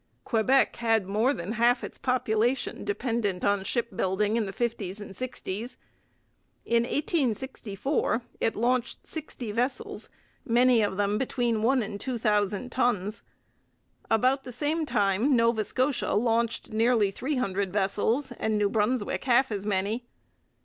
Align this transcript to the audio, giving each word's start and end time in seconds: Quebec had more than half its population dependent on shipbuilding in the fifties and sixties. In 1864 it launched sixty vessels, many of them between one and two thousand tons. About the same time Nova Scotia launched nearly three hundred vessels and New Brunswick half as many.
Quebec 0.23 0.77
had 0.77 1.05
more 1.07 1.31
than 1.31 1.51
half 1.51 1.83
its 1.83 1.99
population 1.99 2.83
dependent 2.83 3.45
on 3.45 3.63
shipbuilding 3.63 4.35
in 4.35 4.47
the 4.47 4.51
fifties 4.51 4.99
and 4.99 5.15
sixties. 5.15 5.77
In 6.65 6.85
1864 6.85 8.23
it 8.39 8.55
launched 8.55 9.05
sixty 9.05 9.51
vessels, 9.51 10.09
many 10.43 10.81
of 10.81 10.97
them 10.97 11.19
between 11.19 11.61
one 11.61 11.83
and 11.83 11.99
two 11.99 12.17
thousand 12.17 12.71
tons. 12.71 13.21
About 14.09 14.43
the 14.43 14.51
same 14.51 14.87
time 14.87 15.35
Nova 15.35 15.63
Scotia 15.63 16.13
launched 16.15 16.71
nearly 16.71 17.11
three 17.11 17.35
hundred 17.35 17.71
vessels 17.71 18.31
and 18.31 18.57
New 18.57 18.69
Brunswick 18.69 19.25
half 19.25 19.51
as 19.51 19.67
many. 19.67 20.07